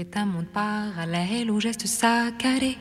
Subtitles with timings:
[0.00, 2.78] C'est un monde parallèle aux gestes saccadés.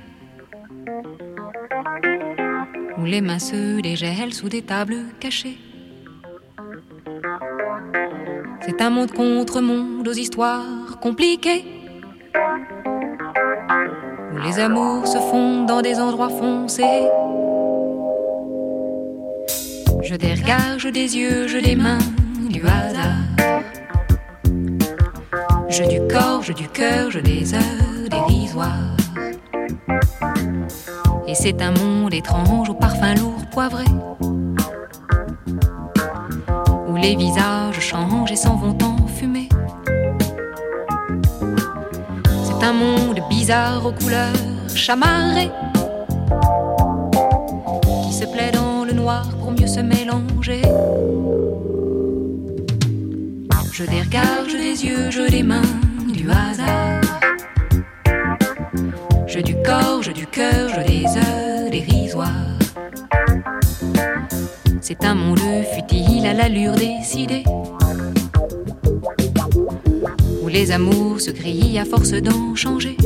[3.00, 5.58] Où les mains se dégèlent sous des tables cachées.
[8.62, 11.66] C'est un monde contre monde aux histoires compliquées.
[14.34, 17.08] Où les amours se font dans des endroits foncés.
[20.04, 21.98] Je des regards, je des yeux, je des mains,
[22.48, 22.97] du hasard.
[25.78, 28.98] Je du corps, je du cœur, je des heures dérisoires.
[31.28, 33.84] Et c'est un monde étrange au parfum lourd poivré.
[36.88, 39.50] Où les visages changent et s'en vont en fumée.
[42.44, 44.34] C'est un monde bizarre aux couleurs
[44.74, 45.52] chamarrées.
[48.04, 50.64] Qui se plaît dans le noir pour mieux se mélanger.
[53.78, 54.47] Je des regards,
[54.78, 55.62] des yeux, des mains,
[56.08, 57.02] du hasard.
[59.26, 62.58] Je du corps, je du cœur, je des heures dérisoires.
[64.82, 65.40] C'est un monde
[65.74, 67.44] futile à l'allure décidée.
[70.44, 72.98] Où les amours se crient à force d'en changer.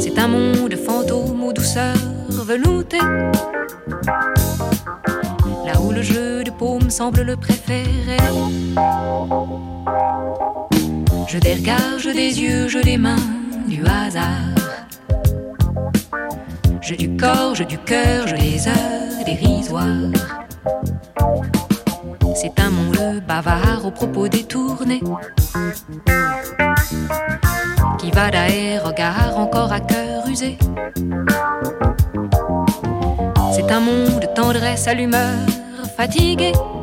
[0.00, 1.96] C'est un monde fantôme aux douceurs
[2.30, 2.98] veloutées
[5.96, 6.35] le jeu
[6.90, 8.16] semble le préférer.
[11.26, 13.16] Je des regards, je des yeux, je des mains,
[13.66, 14.54] du hasard.
[16.80, 20.12] Je du corps, je du cœur, je des heures dérisoires.
[22.34, 25.02] C'est un monde bavard au propos détournés
[27.98, 30.58] qui va d'air regard encore à cœur usé.
[33.52, 35.34] C'est un monde de tendresse à l'humeur
[35.96, 36.75] fatigué qui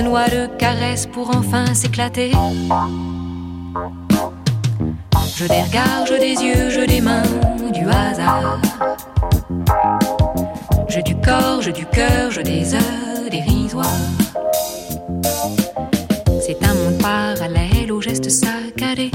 [0.00, 2.32] se noie de caresses pour enfin s'éclater.
[5.36, 7.22] Je des regards, je des yeux, je des mains,
[7.72, 8.60] du hasard.
[10.88, 14.06] Je du corps, je du cœur, je des heures dérisoires.
[16.46, 19.10] C'est un monde parallèle aux gestes saccadés.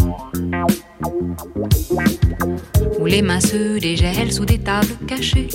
[3.00, 5.50] Où les mains se dégèlent sous des tables cachées.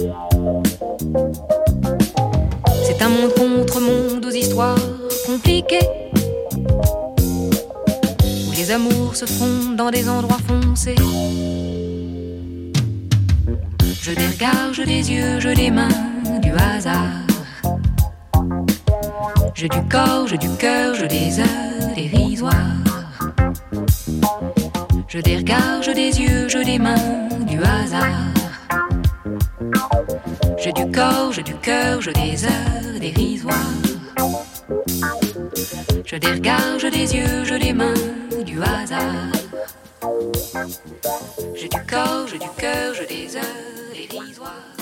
[2.85, 5.00] C'est un monde contre monde aux histoires
[8.71, 10.95] les amours se font dans des endroits foncés.
[14.01, 14.29] Je des
[14.73, 15.89] je des yeux, je des mains,
[16.41, 17.27] du hasard.
[19.55, 22.85] Je du corps, je du cœur, je des heures dérisoires.
[25.09, 28.29] Je des regards, je des yeux, je des mains, du hasard.
[30.59, 33.75] J'ai du corps, j'ai du cœur, j'ai des heures dérisoires.
[36.05, 37.95] Je des regards, je des yeux, je des mains,
[38.63, 39.33] hasard.
[41.55, 44.77] J'ai du corps, j'ai du cœur, j'ai des heures dérisoires.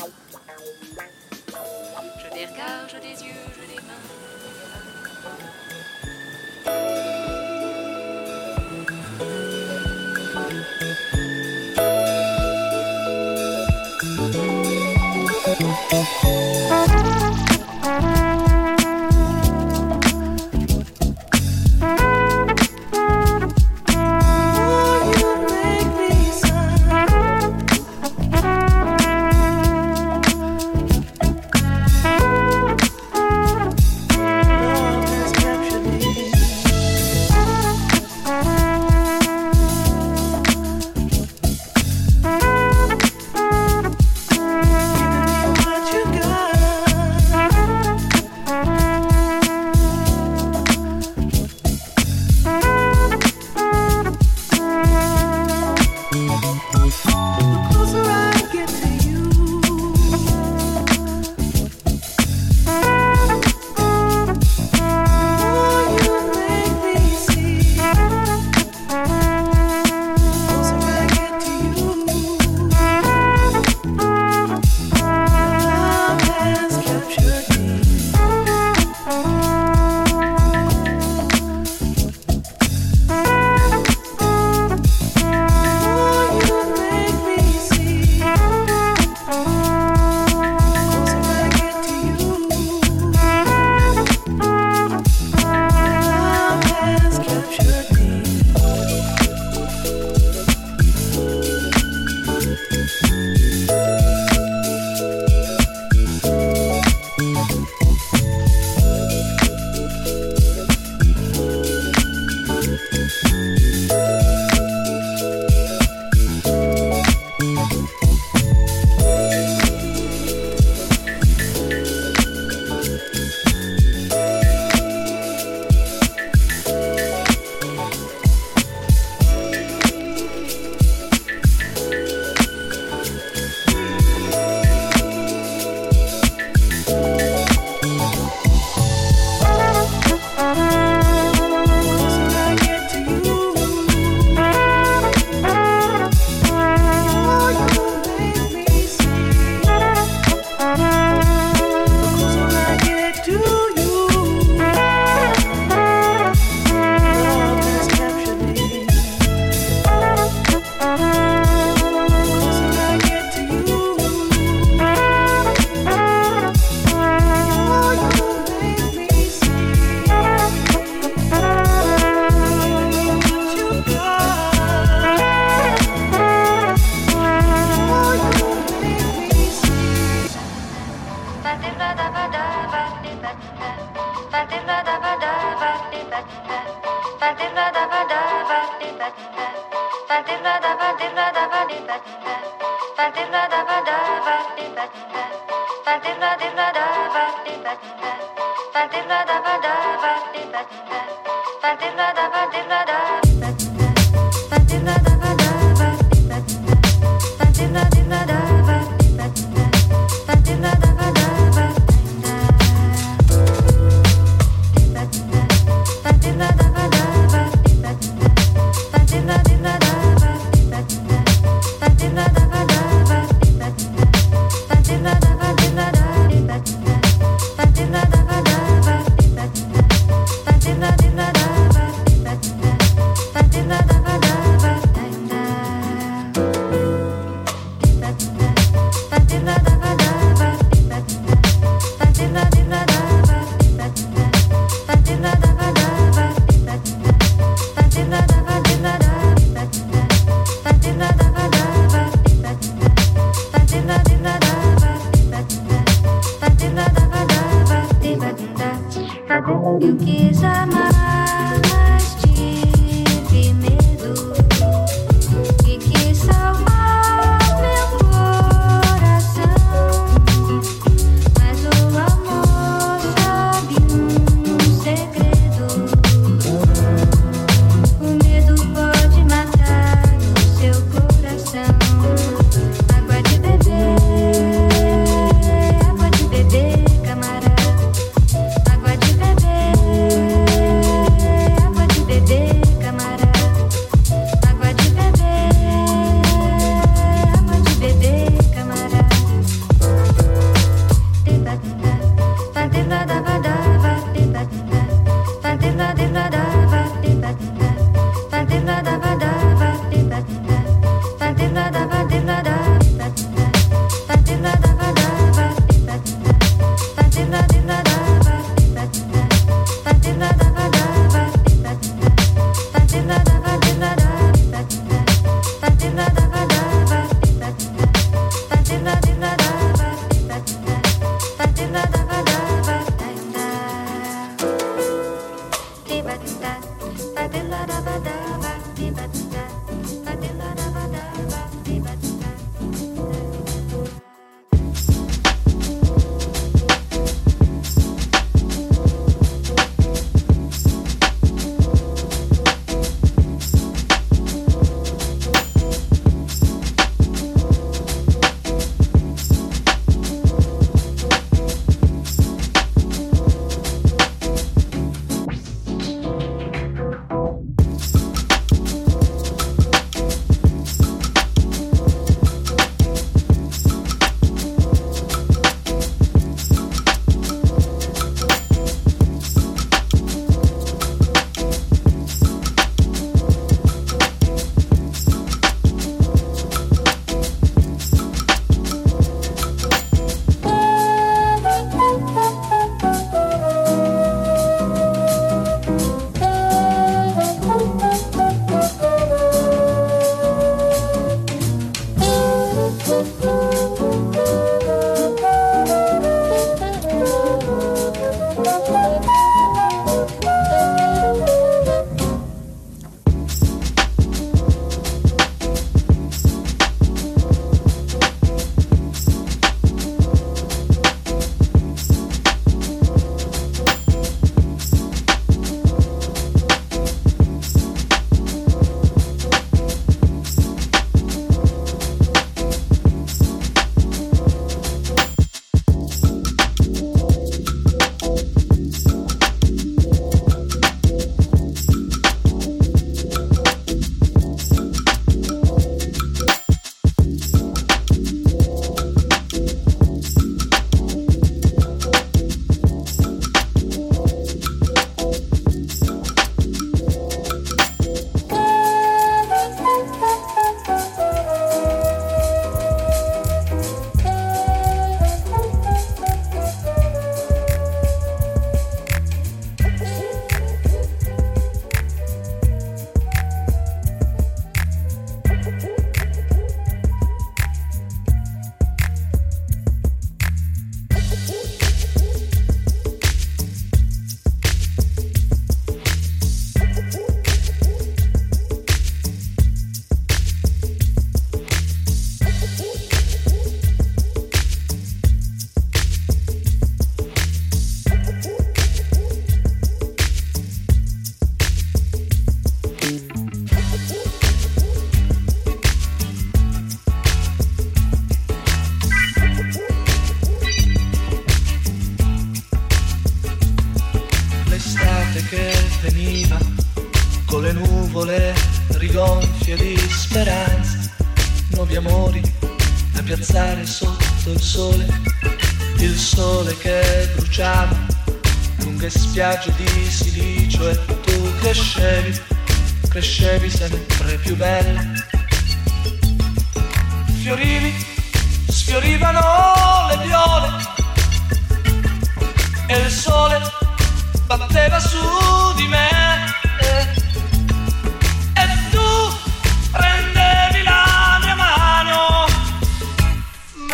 [2.18, 4.04] Je des regards, je des yeux, je des mains.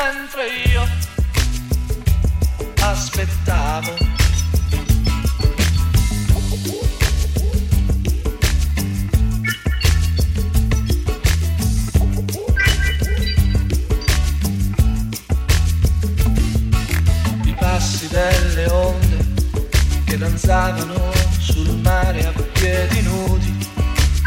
[0.05, 0.87] Mentre io
[2.81, 3.97] aspettavo.
[17.45, 19.17] I passi delle onde
[20.05, 23.69] che danzavano sul mare a piedi nudi,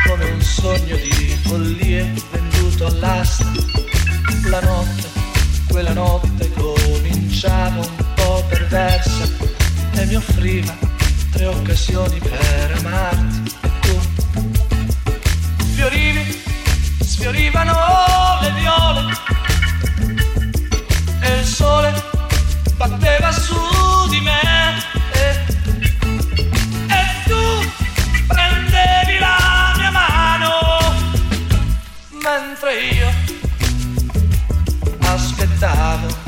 [0.08, 3.46] come un sogno di follie venduto all'asta.
[4.50, 5.07] La notte,
[5.78, 9.30] quella notte cominciava un po' perversa
[9.92, 10.76] e mi offriva
[11.32, 13.56] tre occasioni per amarti.
[13.82, 14.00] Tu?
[15.76, 16.42] Fiorivi,
[17.00, 17.76] sfiorivano
[18.42, 19.18] le viole
[21.22, 21.94] e il sole
[22.76, 23.56] batteva su
[24.10, 24.82] di me.
[26.88, 27.70] E tu
[28.26, 30.50] prendevi la mia mano
[32.24, 33.17] mentre io
[35.58, 36.27] acreditava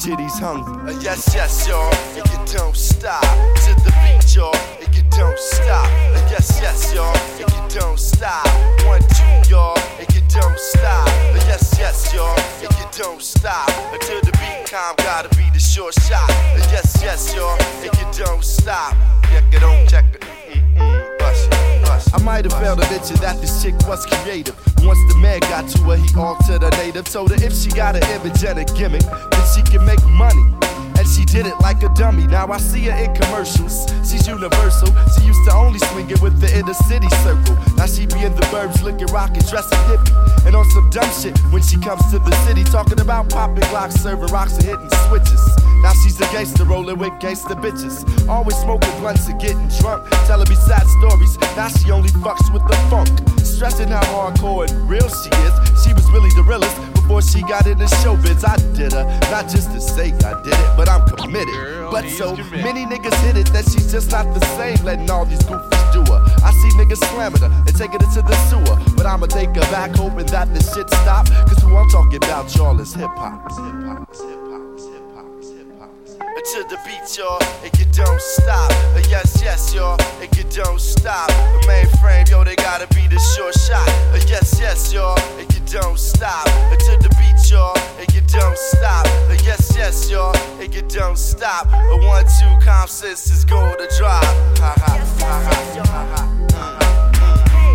[0.00, 0.64] titties hung.
[0.88, 3.20] Uh, yes, yes, y'all, and you don't stop.
[3.20, 5.84] To the beat, y'all, and you don't stop.
[5.84, 8.46] Uh, yes, yes, y'all, and you don't stop.
[8.86, 11.06] One, two, y'all, and you don't stop.
[11.06, 12.34] Uh, yes, yes, y'all,
[12.64, 13.68] and you don't stop.
[13.68, 16.30] Uh, to the beat, calm, gotta be the short shot.
[16.30, 18.96] Uh, yes, yes, y'all, and you don't stop.
[19.28, 20.20] Check it on, check it.
[20.48, 22.14] Mm-mm, bust it, bust it.
[22.14, 24.56] I might have failed to mention that this chick was creative.
[24.82, 27.04] Once the man got to her, he altered her native.
[27.04, 29.04] Told her if she got an image and a gimmick,
[34.40, 34.88] universal.
[35.12, 37.56] She used to only swing it with the inner city circle.
[37.76, 40.46] Now she be in the burbs looking rockin', dressing hippie.
[40.46, 43.98] And on some dumb shit when she comes to the city, talking about popping glocks,
[43.98, 45.42] serving rocks, and hitting switches.
[45.84, 48.00] Now she's a gangster rolling with gangster bitches.
[48.28, 50.08] Always smoking blunts and getting drunk.
[50.24, 51.36] Telling me sad stories.
[51.56, 53.12] Now she only fucks with the funk.
[53.44, 55.54] Stressing how hardcore and real she is.
[55.84, 56.76] She was really the realest
[57.10, 58.44] before she got into showbiz.
[58.46, 61.54] I did her, not just to say I did it, but I'm committed.
[61.90, 65.40] but so many niggas hit it that she's just not the same, letting all these
[65.40, 66.20] goofies do her.
[66.44, 69.68] I see niggas slamming her and taking it to the sewer, but I'ma take her
[69.72, 71.26] back, hoping that this shit stop.
[71.48, 73.42] Cause who I'm talking about, y'all, is hip hop.
[73.42, 74.49] Hip hop, hip hop,
[76.20, 78.70] to the beat, y'all, and you don't stop.
[78.94, 81.28] Uh, yes, yes, y'all, and you don't stop.
[81.28, 83.88] The mainframe, yo, they gotta be the short shot.
[84.12, 86.44] Uh, yes, yes, y'all, and you don't stop.
[86.44, 89.06] To the beat, y'all, and you don't stop.
[89.06, 91.66] Uh, yes, yes, y'all, and you don't stop.
[91.72, 94.24] Uh, one, two, Common Sense is going to drop.
[94.58, 95.56] Ha ha, ha ha,
[95.86, 96.26] ha ha.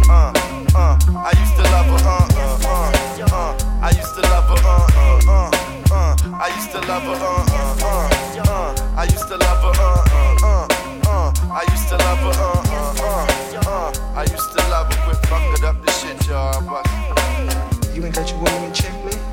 [0.08, 0.34] Uh,
[0.76, 3.82] uh, I used to love her, uh, uh, uh, uh.
[3.82, 5.65] I used to love her, uh, uh, uh,
[5.96, 6.16] uh.
[6.46, 8.98] I used to love her, uh, uh, uh, uh.
[8.98, 10.68] I used to love her, uh, uh, uh,
[11.08, 11.34] uh.
[11.60, 14.20] I used to love her, uh, uh, uh, uh.
[14.20, 16.62] I used to love her, quit fucking up the shit, y'all.
[16.70, 16.86] But
[17.96, 19.25] You ain't got your woman in check, man?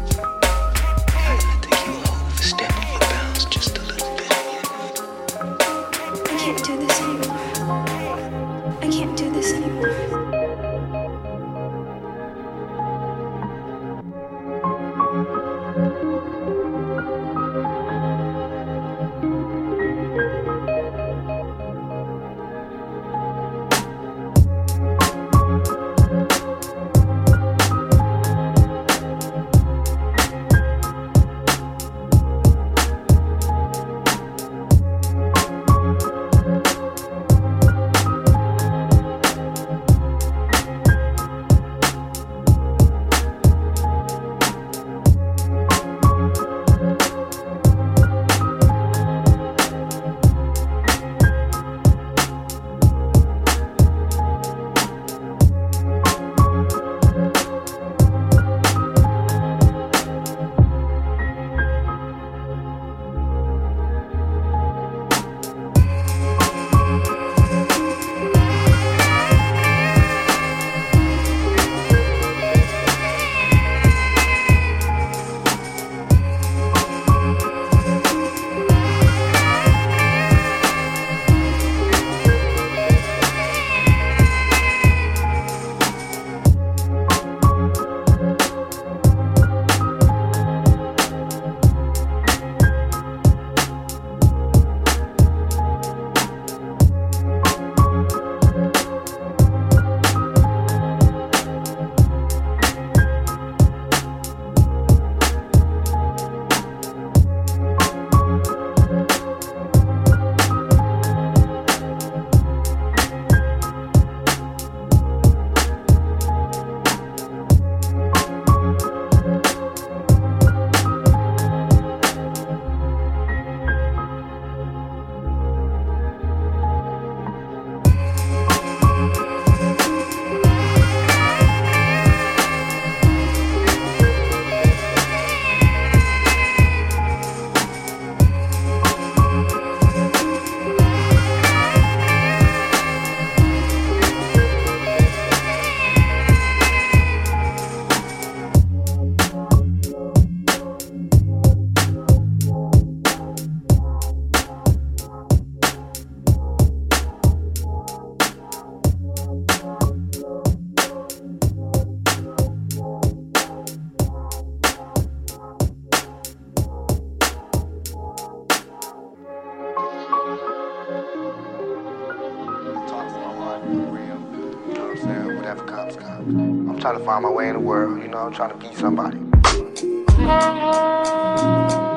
[175.52, 175.68] I'm saying?
[175.68, 176.70] Comes, comes.
[176.70, 178.74] I'm trying to find my way in the world, you know, I'm trying to be
[178.74, 179.18] somebody.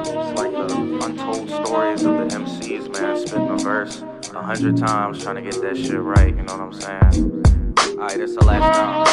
[0.08, 5.24] It's like the untold stories of the MCs, man, spitting a verse a hundred times
[5.24, 7.44] trying to get that shit right, you know what I'm saying?
[7.98, 9.06] Alright, it's the last time.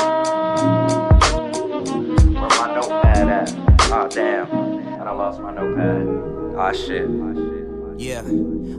[2.35, 3.55] Where my notepad at?
[3.93, 4.51] Oh damn.
[4.51, 6.57] And I lost my notepad.
[6.59, 7.09] Ah shit.
[7.97, 8.23] Yeah,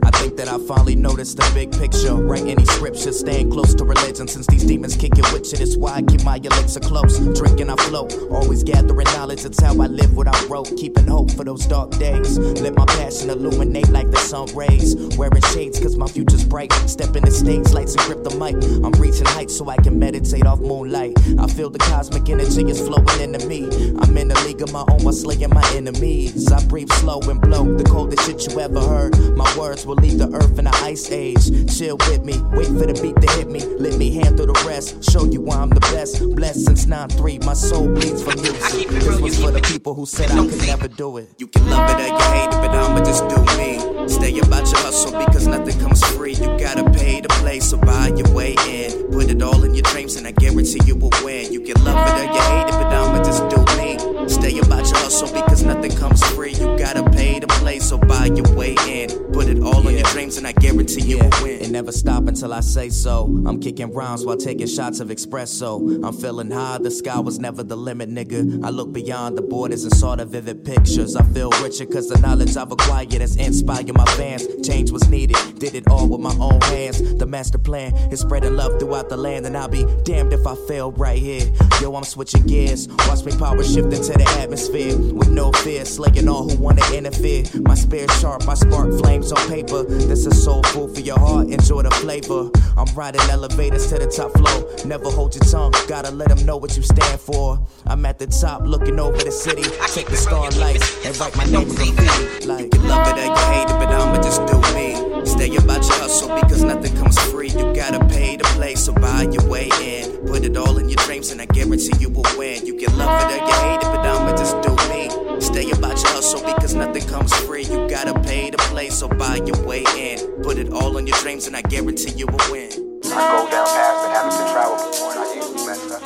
[0.02, 2.14] I think that I finally noticed the big picture.
[2.14, 4.26] Write any scripture, staying close to religion.
[4.28, 7.18] Since these demons kick it with you, that's why I keep my elixir close.
[7.38, 9.44] Drinking, I float, always gathering knowledge.
[9.44, 12.38] It's how I live what I wrote, keeping hope for those dark days.
[12.38, 14.94] Let my passion illuminate like the sun rays.
[15.16, 16.72] Wearing shades, cause my future's bright.
[16.86, 18.56] Step in the stage, lights and grip the mic.
[18.84, 21.16] I'm reaching heights so I can meditate off moonlight.
[21.38, 23.64] I feel the cosmic energy is flowing into me.
[24.00, 26.50] I'm in the league of my own while slaying my enemies.
[26.50, 29.36] I breathe slow and blow the coldest shit you ever heard.
[29.36, 31.44] My words will leave the earth in the ice age.
[31.76, 33.60] Chill with me, wait for the beat to hit me.
[33.78, 35.02] Let me handle the rest.
[35.10, 36.20] Show you why I'm the best.
[36.34, 38.88] Blessed since 9-3, my soul bleeds for music.
[38.88, 41.28] This was for the people who said I could never do it.
[41.38, 44.08] You can love it or you hate it, but I'ma just do me.
[44.08, 46.34] Stay about your hustle because nothing comes free.
[46.34, 49.10] You gotta pay to play, so buy your way in.
[49.10, 51.52] Put it all in your dreams, and I guarantee you will win.
[51.52, 54.13] You can love it or you hate it, but I'ma just do me.
[54.28, 56.52] Stay about your hustle because nothing comes free.
[56.52, 59.10] You gotta pay to play, so buy your way in.
[59.32, 61.62] Put it all in your dreams, and I guarantee you will win.
[61.62, 63.24] And never stop until I say so.
[63.46, 66.04] I'm kicking rhymes while taking shots of espresso.
[66.04, 68.64] I'm feeling high, the sky was never the limit, nigga.
[68.64, 71.16] I look beyond the borders and saw the vivid pictures.
[71.16, 74.46] I feel richer cause the knowledge I've acquired has inspired my fans.
[74.66, 77.14] Change was needed, did it all with my own hands.
[77.14, 80.54] The master plan is spreading love throughout the land, and I'll be damned if I
[80.68, 81.50] fail right here.
[81.80, 82.88] Yo, I'm switching gears.
[83.08, 87.44] Watch me power shift into the atmosphere with no fear, slaying all who wanna interfere.
[87.62, 89.84] My spirit sharp, I spark flames on paper.
[89.84, 92.50] This is soul food for your heart, enjoy the flavor.
[92.76, 94.68] I'm riding elevators to the top floor.
[94.84, 97.58] Never hold your tongue, gotta let them know what you stand for.
[97.86, 99.62] I'm at the top looking over the city.
[99.92, 102.46] Take the starlights and write my name in graffiti.
[102.46, 104.94] Like, you can love it or you hate it, but I'ma just do me.
[105.24, 107.48] Stay about your hustle because nothing comes free.
[107.48, 110.18] You gotta pay to play, so buy your way in.
[110.26, 112.66] Put it all in your dreams, and I guarantee you will win.
[112.66, 115.10] You can love it or you hate it, but I'ma just do me.
[115.40, 117.64] Stay about your hustle because nothing comes free.
[117.64, 120.18] You gotta pay to play, so buy your way in.
[120.42, 122.70] Put it all on your dreams, and I guarantee you will win.
[123.06, 126.02] I go down paths that haven't been traveled before, and I usually mess up.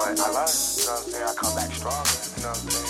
[0.00, 1.24] But I learn, you know what I'm saying?
[1.24, 2.85] I come back stronger, you know what I'm saying?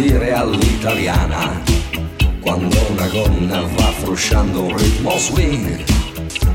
[0.00, 1.62] Per vestire all'italiana.
[2.40, 5.84] Quando una gonna va frusciando un ritmo swing,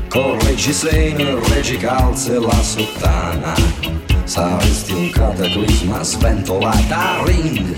[0.08, 3.54] correggi seno, reggi calze la sottana.
[4.24, 7.74] Saresti un cataclisma sventolata a ring.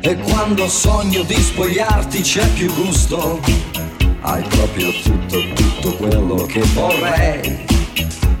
[0.00, 3.40] E quando sogno di spogliarti c'è più gusto.
[4.20, 7.64] Hai proprio tutto, tutto quello che vorrei.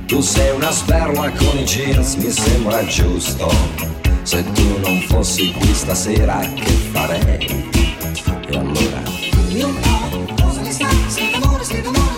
[0.06, 3.91] Tu sei una sperma con i jeans, mi sembra giusto.
[4.32, 7.68] Se tu non fossi qui stasera, che farei?
[8.48, 9.02] E allora?
[9.30, 10.96] Dimmi un po', cosa ne sai?
[11.08, 12.11] Se d'amore, se d'amore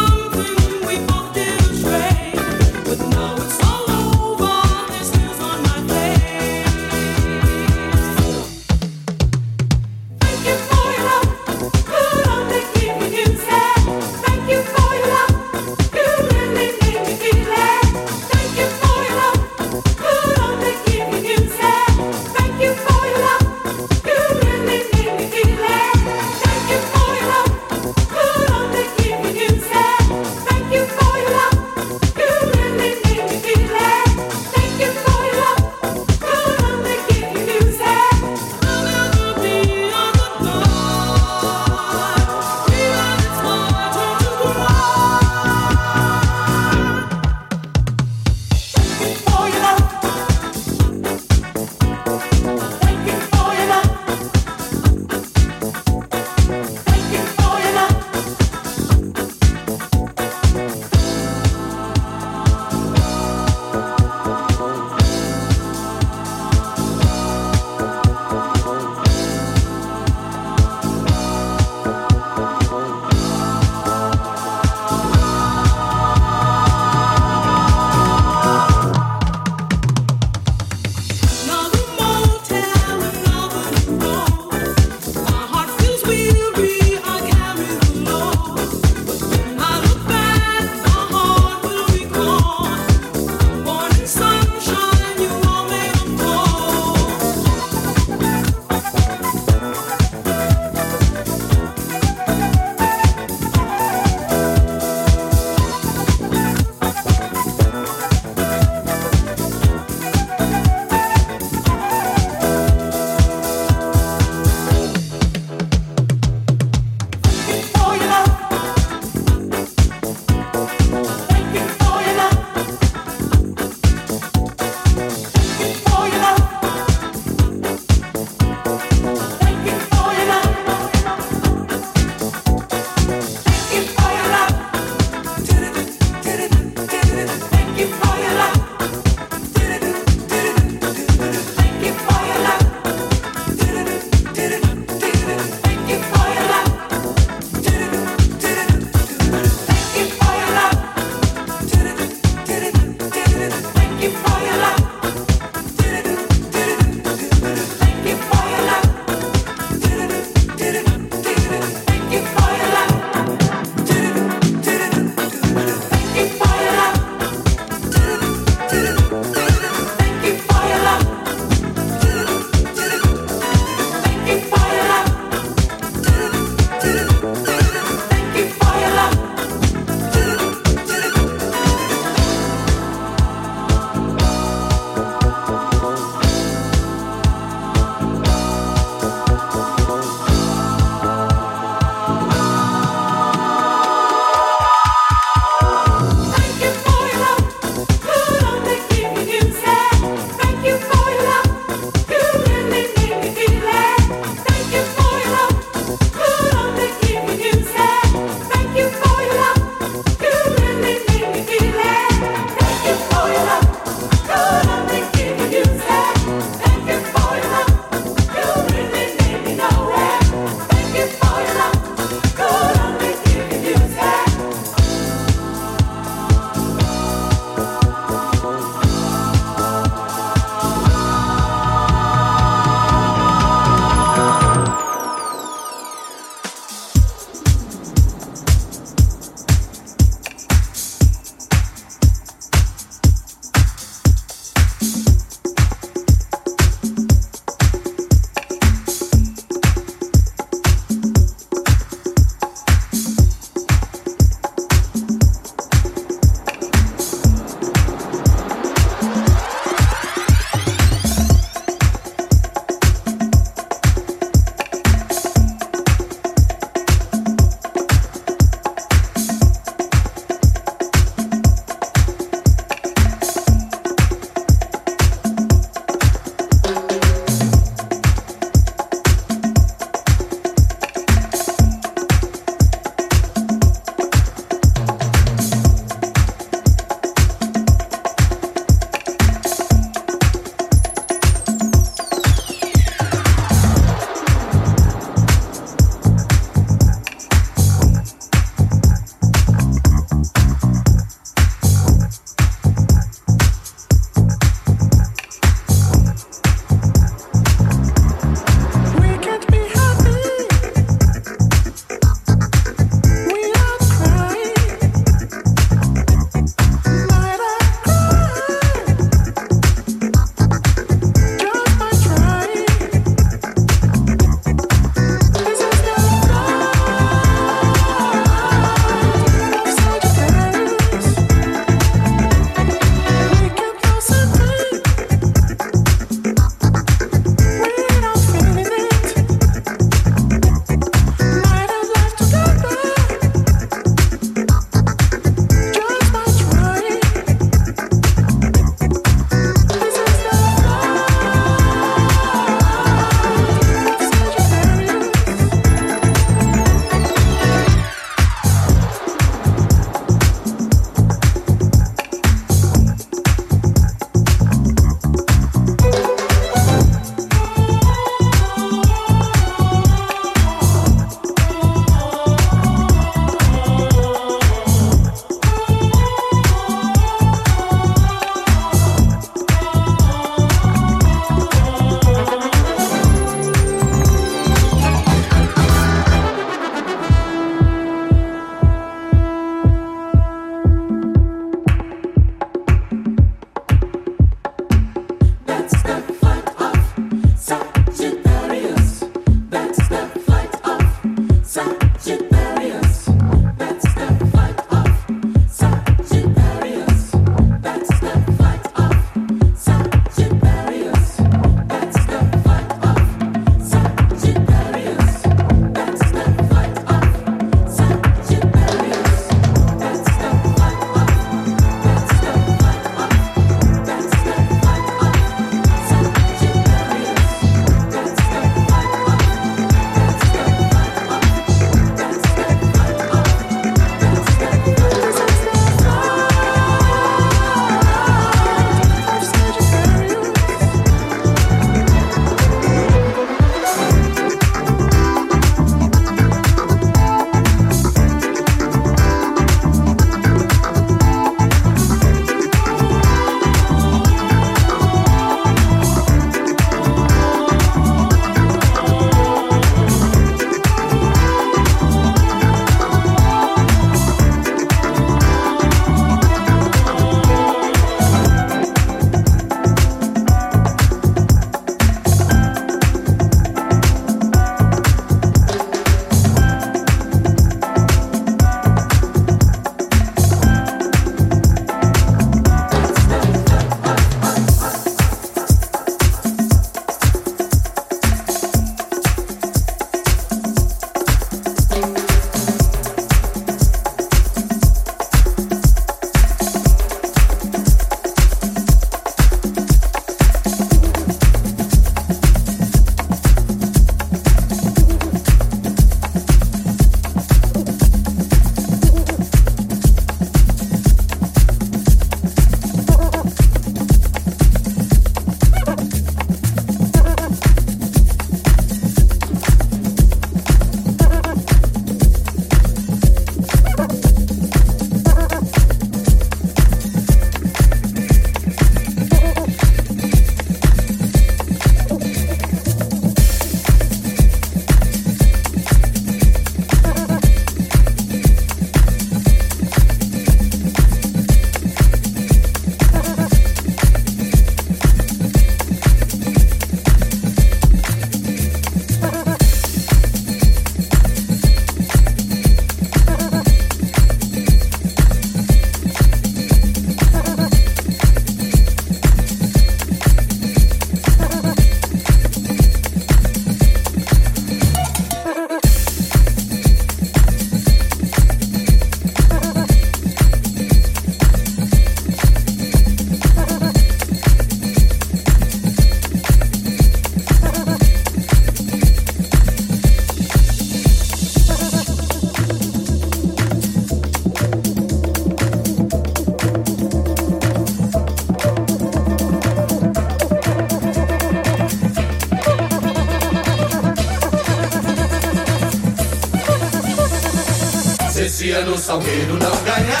[598.72, 600.00] ano Salgueiro não ganhar,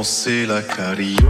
[0.00, 1.29] danser la carillon.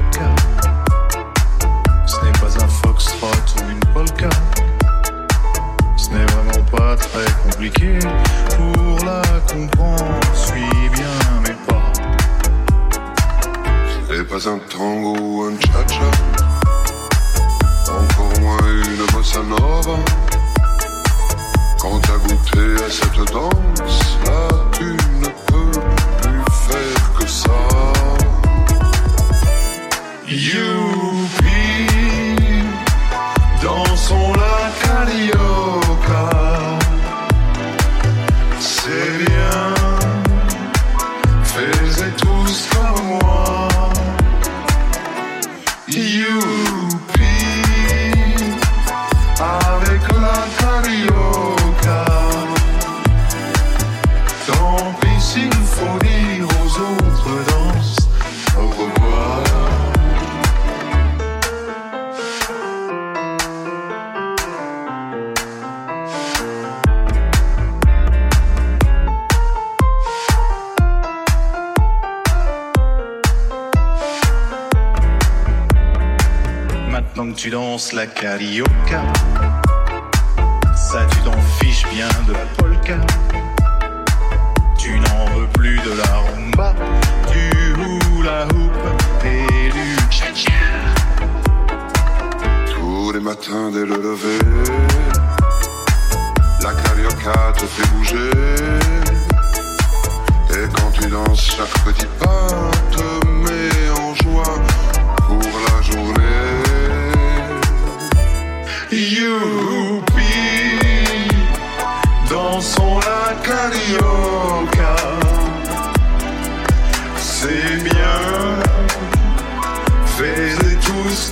[77.81, 79.10] Danses la carioca,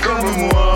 [0.02, 0.67] comme moi.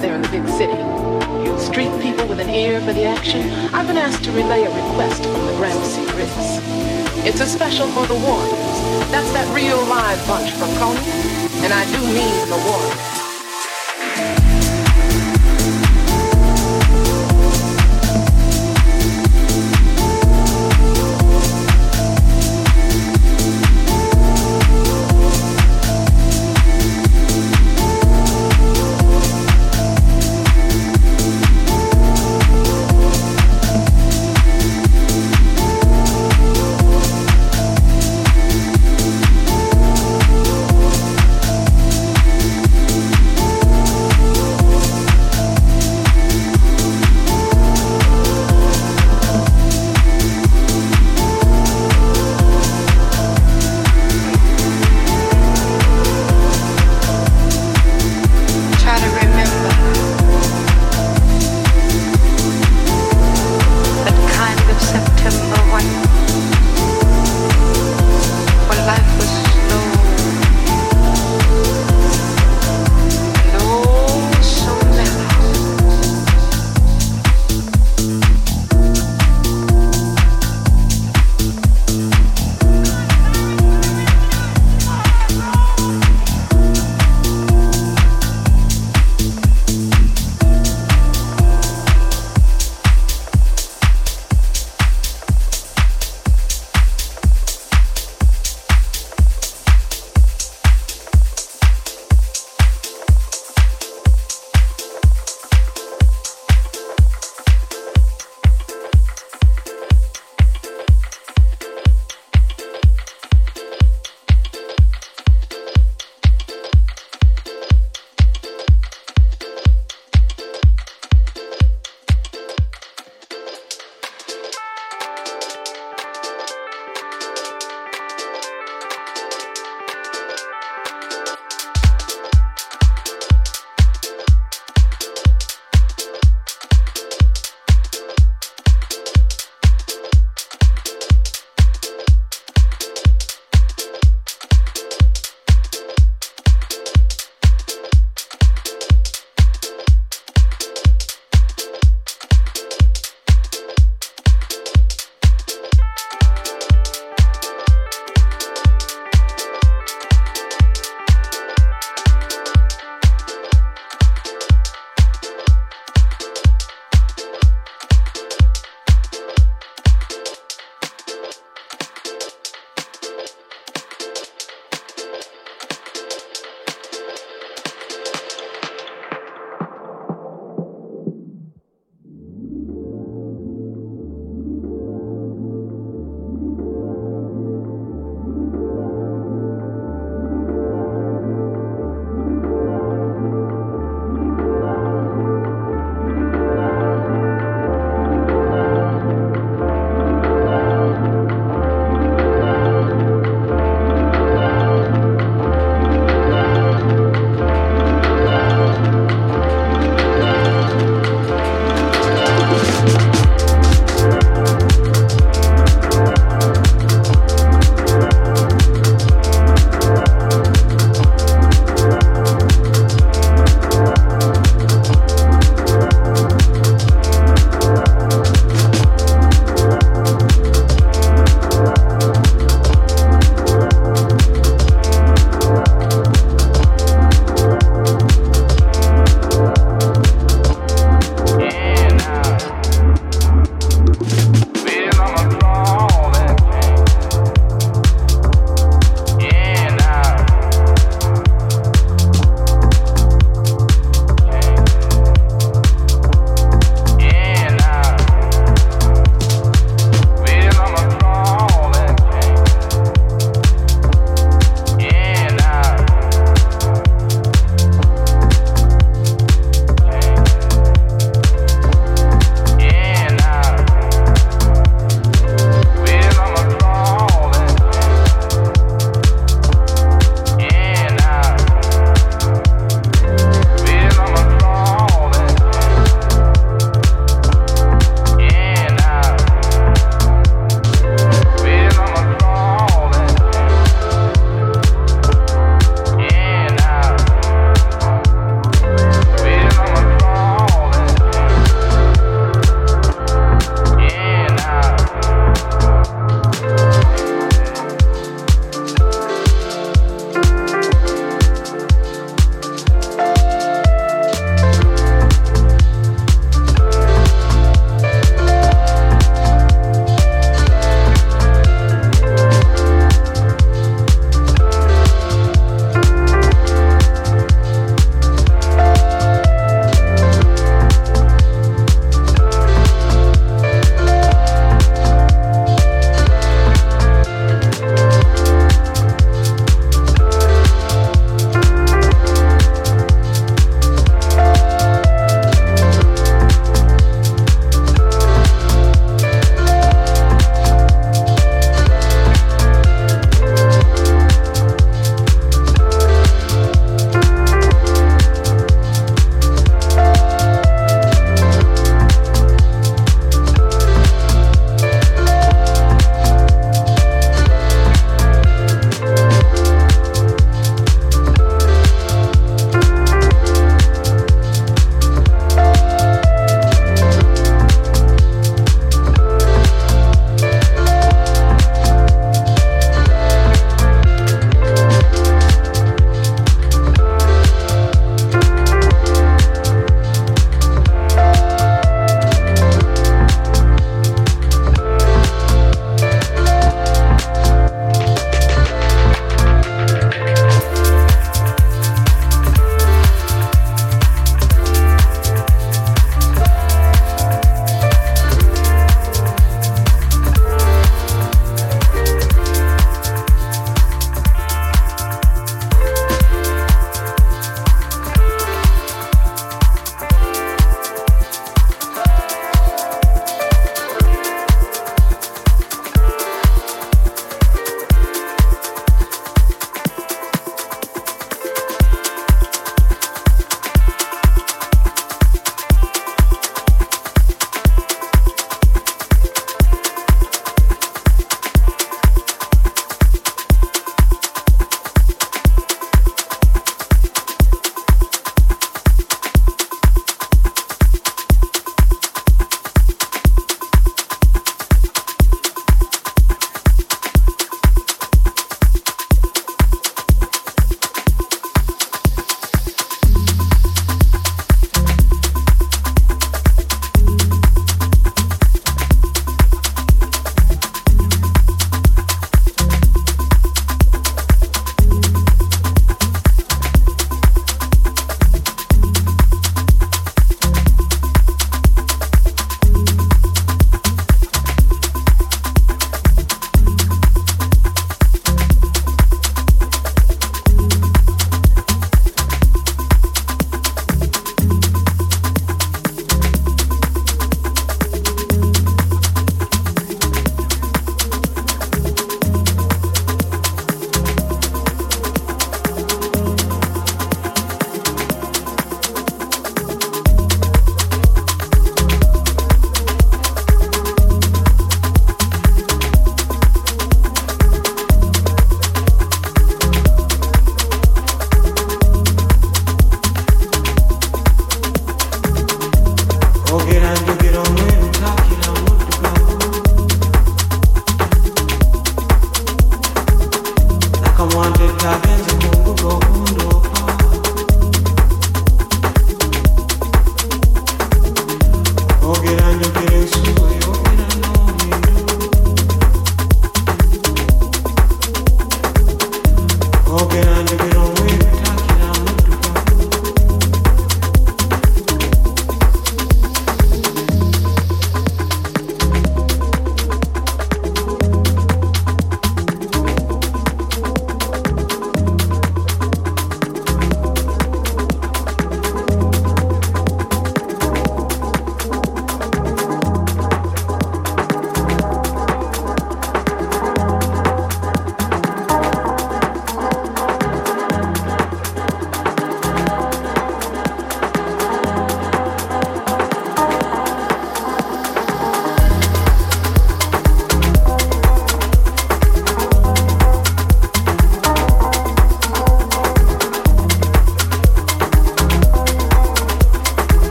[0.00, 0.78] There in the big city,
[1.44, 4.68] you street people with an ear for the action, I've been asked to relay a
[4.68, 6.60] request from the Gramercy Riffs.
[7.26, 9.10] It's a special for the Warriors.
[9.10, 11.02] That's that real live bunch from Coney,
[11.64, 13.17] and I do mean the Warriors.